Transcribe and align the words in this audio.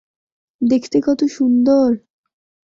দেখতে 0.61 0.97
কতো 1.01 1.25
সুন্দর। 1.27 1.87